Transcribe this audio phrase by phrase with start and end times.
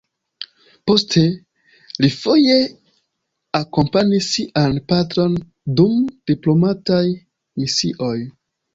[0.91, 1.21] Poste
[2.05, 2.57] li foje
[3.61, 5.39] akompanis sian patron
[5.81, 5.97] dum
[6.33, 8.15] diplomataj misioj.